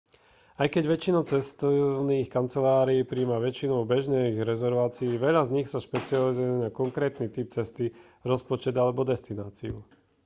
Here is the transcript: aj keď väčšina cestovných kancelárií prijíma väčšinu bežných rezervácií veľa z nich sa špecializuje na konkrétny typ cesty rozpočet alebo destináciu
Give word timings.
aj 0.61 0.67
keď 0.73 0.83
väčšina 0.93 1.19
cestovných 1.33 2.33
kancelárií 2.37 3.01
prijíma 3.11 3.37
väčšinu 3.47 3.75
bežných 3.93 4.35
rezervácií 4.51 5.11
veľa 5.25 5.41
z 5.45 5.53
nich 5.55 5.67
sa 5.69 5.77
špecializuje 5.87 6.49
na 6.57 6.69
konkrétny 6.81 7.25
typ 7.35 7.47
cesty 7.57 7.85
rozpočet 8.31 8.73
alebo 8.77 9.01
destináciu 9.11 9.75